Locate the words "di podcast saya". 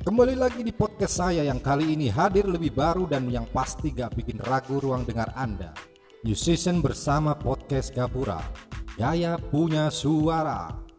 0.64-1.44